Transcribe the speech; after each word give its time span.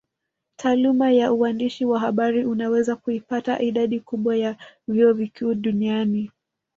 Taaluma 0.55 1.11
ya 1.11 1.33
uandishi 1.33 1.85
wa 1.85 1.99
habari 1.99 2.45
unaweza 2.45 2.95
kuipata 2.95 3.61
idadi 3.61 3.99
kubwa 3.99 4.37
ya 4.37 4.55
vyuo 4.87 5.13
vikuu 5.13 5.53
duniani 5.53 6.31